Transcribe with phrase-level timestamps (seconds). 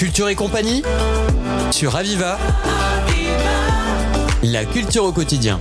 [0.00, 0.82] Culture et compagnie
[1.70, 2.38] sur Aviva.
[4.42, 5.60] La culture au quotidien.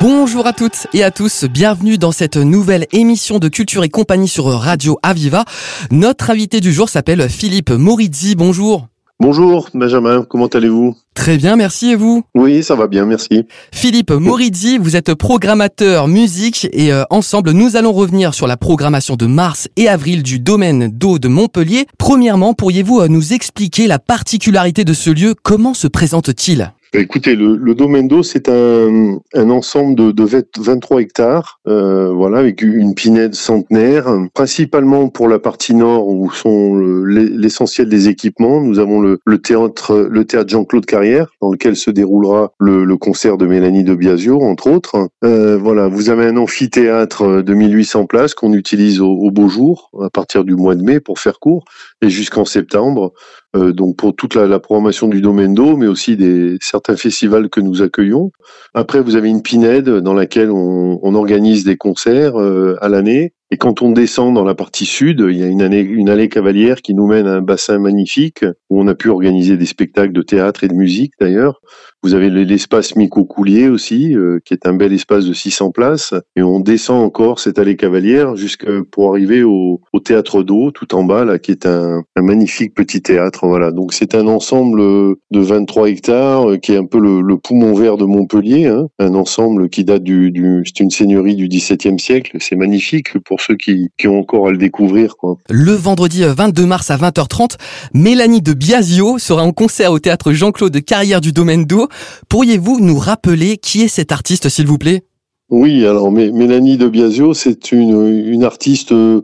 [0.00, 4.28] Bonjour à toutes et à tous, bienvenue dans cette nouvelle émission de Culture et compagnie
[4.28, 5.44] sur Radio Aviva.
[5.90, 8.86] Notre invité du jour s'appelle Philippe Morizzi, bonjour.
[9.22, 10.96] Bonjour Benjamin, comment allez-vous?
[11.12, 12.22] Très bien, merci et vous?
[12.34, 13.44] Oui, ça va bien, merci.
[13.70, 19.16] Philippe Morizzi, vous êtes programmateur musique et euh, ensemble nous allons revenir sur la programmation
[19.16, 21.84] de mars et avril du domaine d'eau de Montpellier.
[21.98, 25.34] Premièrement, pourriez-vous euh, nous expliquer la particularité de ce lieu?
[25.42, 26.72] Comment se présente-t-il?
[26.92, 30.24] Écoutez, le, le domaine d'eau, c'est un, un, ensemble de, de
[30.58, 36.76] 23 hectares, euh, voilà, avec une pinède centenaire, principalement pour la partie nord où sont
[37.04, 38.60] l'essentiel des équipements.
[38.60, 43.38] Nous avons le, le théâtre, le théâtre Jean-Claude Carrière, dans lequel se déroulera le, concert
[43.38, 45.08] de Mélanie de Biasio, entre autres.
[45.24, 49.90] Euh, voilà, vous avez un amphithéâtre de 1800 places qu'on utilise au, au beau jour,
[50.02, 51.64] à partir du mois de mai pour faire court,
[52.02, 53.12] et jusqu'en septembre.
[53.56, 57.48] Euh, donc pour toute la, la, programmation du domaine d'eau, mais aussi des certains festivals
[57.48, 58.30] que nous accueillons.
[58.74, 63.32] Après, vous avez une pinède dans laquelle on, on organise des concerts euh, à l'année.
[63.52, 65.60] Et quand on descend dans la partie sud, il y a une,
[66.08, 69.66] allée cavalière qui nous mène à un bassin magnifique où on a pu organiser des
[69.66, 71.60] spectacles de théâtre et de musique d'ailleurs.
[72.02, 76.14] Vous avez l'espace Mico Coulier aussi, euh, qui est un bel espace de 600 places.
[76.34, 81.04] Et on descend encore cette allée cavalière jusqu'à pour arriver au, théâtre d'eau tout en
[81.04, 83.46] bas, là, qui est un, magnifique petit théâtre.
[83.46, 83.70] Voilà.
[83.70, 87.74] Donc c'est un ensemble de 23 hectares euh, qui est un peu le, le poumon
[87.74, 88.66] vert de Montpellier.
[88.66, 88.86] Hein.
[88.98, 92.38] Un ensemble qui date du, du c'est une seigneurie du XVIIe siècle.
[92.40, 95.16] C'est magnifique pour ceux qui, qui, ont encore à le découvrir.
[95.16, 95.36] Quoi.
[95.48, 97.56] Le vendredi 22 mars à 20h30,
[97.94, 101.88] Mélanie de Biasio sera en concert au théâtre Jean-Claude Carrière du Domaine d'Eau.
[102.28, 105.02] Pourriez-vous nous rappeler qui est cet artiste, s'il vous plaît?
[105.50, 109.22] Oui, alors Mélanie de Biasio, c'est une, une artiste euh,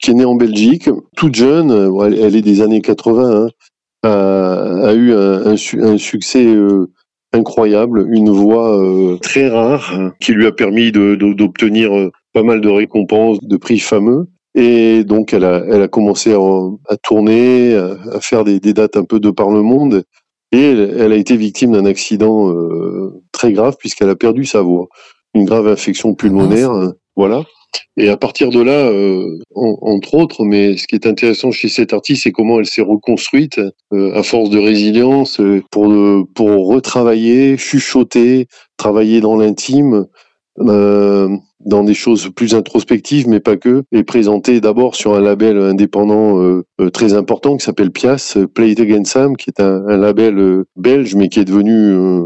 [0.00, 1.70] qui est née en Belgique, toute jeune,
[2.20, 3.48] elle est des années 80, hein,
[4.02, 6.88] a, a, eu un, un, un succès euh,
[7.32, 12.60] incroyable, une voix euh, très rare qui lui a permis d'obtenir de, de, pas mal
[12.60, 14.28] de récompenses, de prix fameux.
[14.54, 16.40] Et donc, elle a, elle a commencé à,
[16.88, 20.04] à tourner, à, à faire des, des, dates un peu de par le monde.
[20.52, 24.62] Et elle, elle a été victime d'un accident euh, très grave puisqu'elle a perdu sa
[24.62, 24.88] voix.
[25.34, 27.44] Une grave infection pulmonaire, ah, voilà.
[27.96, 31.68] Et à partir de là, euh, en, entre autres, mais ce qui est intéressant chez
[31.68, 33.60] cette artiste, c'est comment elle s'est reconstruite
[33.92, 35.92] euh, à force de résilience euh, pour
[36.34, 38.46] pour retravailler, chuchoter,
[38.76, 40.06] travailler dans l'intime,
[40.60, 41.28] euh,
[41.64, 46.40] dans des choses plus introspectives, mais pas que, et présenter d'abord sur un label indépendant
[46.40, 49.96] euh, euh, très important qui s'appelle Pias, Play It Again Sam, qui est un, un
[49.96, 52.22] label euh, belge, mais qui est devenu euh,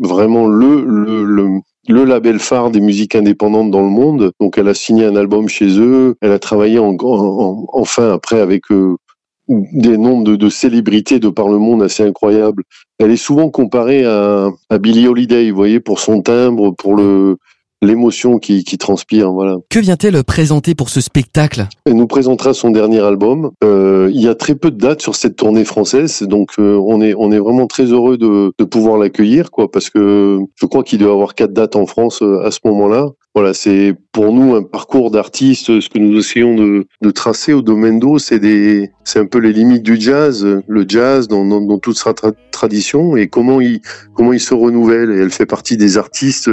[0.00, 4.32] vraiment le, le, le, le, label phare des musiques indépendantes dans le monde.
[4.40, 8.40] Donc elle a signé un album chez eux, elle a travaillé en, en, enfin après
[8.40, 8.62] avec
[9.48, 12.62] des nombres de, de, célébrités de par le monde assez incroyables.
[12.98, 17.36] Elle est souvent comparée à, à Billie Holiday, vous voyez, pour son timbre, pour le
[17.82, 19.32] l'émotion qui, qui, transpire.
[19.32, 19.56] Voilà.
[19.68, 21.66] Que vient-elle présenter pour ce spectacle?
[21.86, 23.50] Elle nous présentera son dernier album.
[23.64, 27.00] Euh, il y a très peu de dates sur cette tournée française, donc euh, on
[27.00, 30.82] est on est vraiment très heureux de, de pouvoir l'accueillir, quoi, parce que je crois
[30.82, 33.08] qu'il doit avoir quatre dates en France euh, à ce moment-là.
[33.32, 35.80] Voilà, c'est pour nous un parcours d'artiste.
[35.80, 39.38] Ce que nous essayons de, de tracer au domaine d'eau, c'est des, c'est un peu
[39.38, 43.60] les limites du jazz, le jazz dans, dans, dans toute sa tra tradition et comment
[43.60, 43.80] il,
[44.14, 45.12] comment il se renouvelle.
[45.12, 46.50] Et elle fait partie des artistes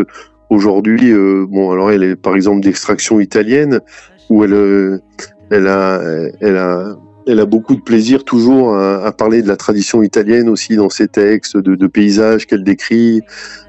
[0.50, 3.82] Aujourd'hui, euh, bon, alors elle est par exemple d'extraction italienne,
[4.30, 5.02] où elle, euh,
[5.50, 6.02] elle a,
[6.42, 6.96] elle a,
[7.28, 11.10] elle a beaucoup de plaisir toujours à, parler de la tradition italienne aussi dans ses
[11.10, 13.22] textes, de, de paysages qu'elle décrit.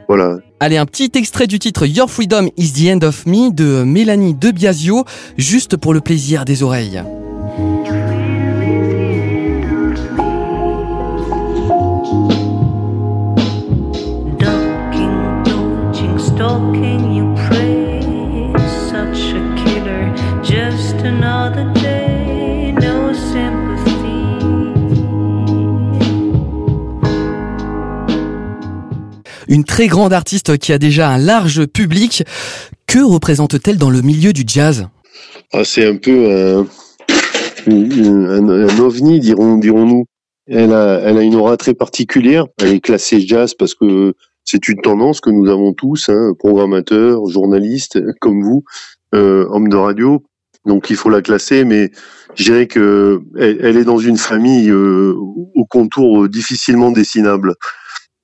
[0.06, 0.38] Voilà.
[0.60, 4.34] Allez, un petit extrait du titre Your Freedom is the End of Me de Mélanie
[4.34, 5.04] De Biasio,
[5.36, 7.02] juste pour le plaisir des oreilles.
[20.48, 23.98] Just another day no sympathy.
[29.46, 32.24] Une très grande artiste qui a déjà un large public
[32.86, 34.88] que représente-t-elle dans le milieu du jazz?
[35.52, 36.66] Ah, c'est un peu un,
[37.66, 40.06] un, un ovni dirons dirons-nous.
[40.46, 42.46] Elle a, elle a une aura très particulière.
[42.62, 44.14] Elle est classée jazz parce que
[44.44, 48.64] c'est une tendance que nous avons tous, hein, programmateurs, journalistes comme vous,
[49.14, 50.22] euh, hommes de radio.
[50.66, 51.90] Donc il faut la classer, mais
[52.34, 57.54] je dirais que elle, est dans une famille euh, au contour difficilement dessinable.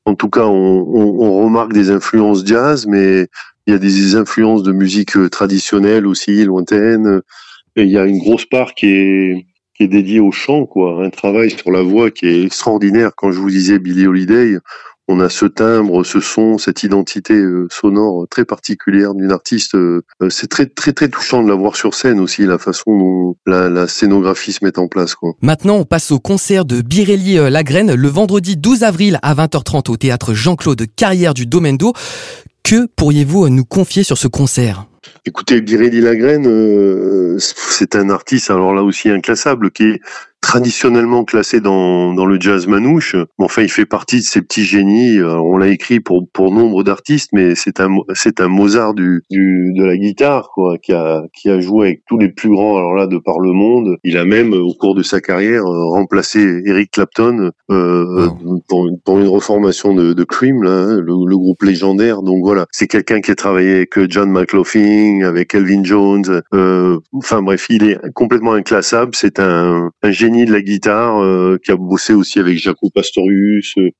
[0.04, 3.26] En tout cas, on, on, on, remarque des influences jazz, mais
[3.66, 7.22] il y a des influences de musique traditionnelle aussi, lointaine.
[7.76, 11.04] Et il y a une grosse part qui est qui est dédié au chant, quoi.
[11.04, 13.12] Un travail sur la voix qui est extraordinaire.
[13.16, 14.58] Quand je vous disais Billie Holiday,
[15.08, 19.74] on a ce timbre, ce son, cette identité euh, sonore très particulière d'une artiste.
[19.74, 23.36] Euh, c'est très très très touchant de la voir sur scène aussi, la façon dont
[23.46, 25.14] la, scénographie se met en place.
[25.14, 25.32] Quoi.
[25.42, 29.90] Maintenant, on passe au concert de Birelli euh, Lagraine le vendredi 12 avril à 20h30
[29.90, 31.92] au théâtre Jean-Claude Carrière du Domaine d'eau.
[32.64, 34.87] Que pourriez-vous nous confier sur ce concert?
[35.26, 40.00] Écoutez, Birelli Lagraine, euh, c'est un artiste, alors là aussi inclassable, qui est
[40.44, 43.16] traditionnellement classé dans, dans le jazz manouche.
[43.38, 45.20] enfin, il fait partie de ces petits génies.
[45.22, 49.72] on l'a écrit pour, pour nombre d'artistes, mais c'est un, c'est un Mozart du, du,
[49.75, 52.94] de la guitare, quoi, qui a, qui a joué avec tous les plus grands, alors
[52.94, 53.96] là, de par le monde.
[54.05, 58.28] Il a même, au cours de sa carrière, remplacé Eric Clapton euh,
[58.69, 62.22] pour, pour, une reformation de, de Cream, là, hein, le, le, groupe légendaire.
[62.22, 66.42] Donc voilà, c'est quelqu'un qui a travaillé avec John McLaughlin, avec Elvin Jones.
[66.52, 69.12] Euh, enfin bref, il est complètement inclassable.
[69.14, 73.74] C'est un, un génie de la guitare euh, qui a bossé aussi avec Jaco Pastorius.
[73.78, 73.90] Euh,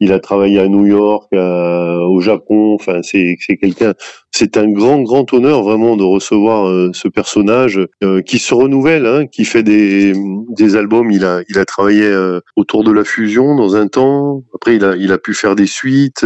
[0.00, 2.74] il a travaillé à New York, au Japon.
[2.74, 3.94] Enfin, c'est quelqu'un.
[4.32, 7.80] C'est un grand grand honneur vraiment de recevoir euh, ce personnage
[8.26, 10.12] qui se renouvelle, hein, qui fait des
[10.50, 11.12] des albums.
[11.12, 12.12] Il a il a travaillé
[12.56, 14.42] autour de la fusion dans un temps.
[14.64, 16.24] Après, il a il a pu faire des suites,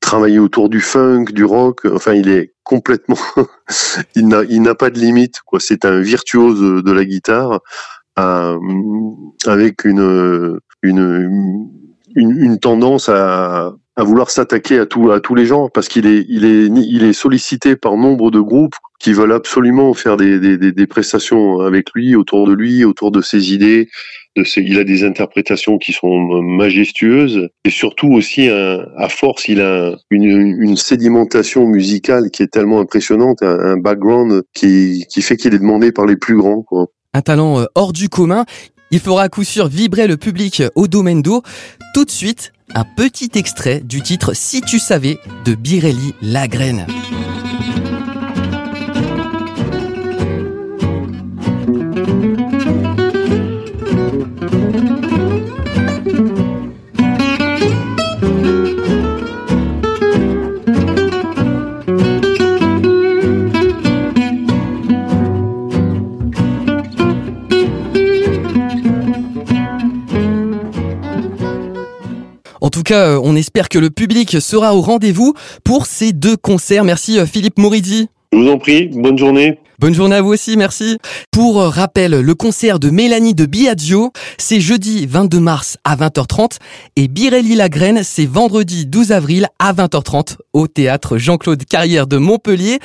[0.00, 1.84] travailler autour du funk, du rock.
[1.84, 3.18] Enfin, il est complètement.
[4.16, 5.40] il n'a il n'a pas de limite.
[5.58, 7.60] C'est un virtuose de la guitare
[8.16, 8.54] à,
[9.44, 11.68] avec une, une,
[12.14, 16.24] une, tendance à, à vouloir s'attaquer à, tout, à tous les gens parce qu'il est,
[16.30, 20.56] il est, il est sollicité par nombre de groupes qui veulent absolument faire des, des,
[20.56, 23.90] des, prestations avec lui, autour de lui, autour de ses idées.
[24.56, 30.76] Il a des interprétations qui sont majestueuses et surtout aussi, à force, il a une,
[30.76, 36.06] sédimentation musicale qui est tellement impressionnante, un, un background qui, fait qu'il est demandé par
[36.06, 36.64] les plus grands.
[37.14, 38.44] Un talent euh, hors du commun.
[38.90, 41.42] Il fera à coup sûr vibrer le public au domaine d'eau.
[41.94, 46.86] Tout de suite, un petit extrait du titre Si tu savais de Birelli Lagraine.
[72.92, 75.34] Euh, on espère que le public sera au rendez-vous
[75.64, 76.84] pour ces deux concerts.
[76.84, 78.08] Merci euh, Philippe Moridi.
[78.32, 79.58] Je vous en prie, bonne journée.
[79.78, 80.98] Bonne journée à vous aussi, merci.
[81.30, 86.58] Pour euh, rappel, le concert de Mélanie de Biagio, c'est jeudi 22 mars à 20h30
[86.96, 92.78] et Birelli Lagraine, c'est vendredi 12 avril à 20h30 au théâtre Jean-Claude Carrière de Montpellier.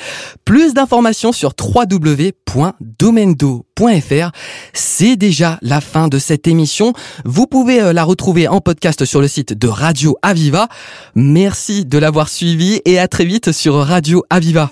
[0.46, 4.32] Plus d'informations sur www.domendo.fr.
[4.74, 6.94] C'est déjà la fin de cette émission.
[7.26, 10.68] Vous pouvez euh, la retrouver en podcast sur le site de Radio Aviva.
[11.16, 14.72] Merci de l'avoir suivi et à très vite sur Radio Aviva.